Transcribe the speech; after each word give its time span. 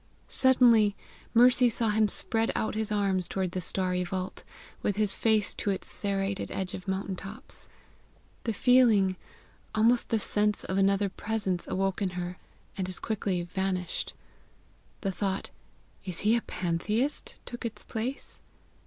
Suddenly, 0.29 0.95
Mercy 1.35 1.69
saw 1.69 1.89
him 1.91 2.07
spread 2.07 2.51
out 2.55 2.73
his 2.73 2.91
arms 2.91 3.27
toward 3.27 3.51
the 3.51 3.61
starry 3.61 4.03
vault, 4.03 4.43
with 4.81 4.95
his 4.95 5.13
face 5.13 5.53
to 5.53 5.69
its 5.69 5.85
serrated 5.85 6.49
edge 6.49 6.73
of 6.73 6.87
mountain 6.87 7.15
tops. 7.15 7.67
The 8.45 8.51
feeling, 8.51 9.15
almost 9.75 10.09
the 10.09 10.19
sense 10.19 10.63
of 10.63 10.79
another 10.79 11.07
presence 11.07 11.67
awoke 11.67 12.01
in 12.01 12.09
her, 12.17 12.39
and 12.75 12.89
as 12.89 12.97
quickly 12.97 13.43
vanished. 13.43 14.13
The 15.01 15.11
thought, 15.11 15.51
IS 16.03 16.21
HE 16.21 16.35
A 16.35 16.41
PANTHEIST? 16.41 17.35
took 17.45 17.63
its 17.63 17.83
place. 17.83 18.39